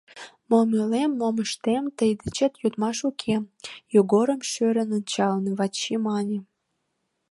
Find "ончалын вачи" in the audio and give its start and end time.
4.97-5.95